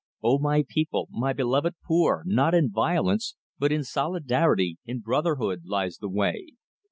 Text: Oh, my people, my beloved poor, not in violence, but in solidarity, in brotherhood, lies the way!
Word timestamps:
Oh, 0.23 0.39
my 0.39 0.65
people, 0.67 1.07
my 1.11 1.31
beloved 1.31 1.75
poor, 1.85 2.23
not 2.25 2.55
in 2.55 2.71
violence, 2.71 3.35
but 3.59 3.71
in 3.71 3.83
solidarity, 3.83 4.79
in 4.83 4.97
brotherhood, 5.01 5.61
lies 5.67 5.97
the 5.97 6.09
way! 6.09 6.53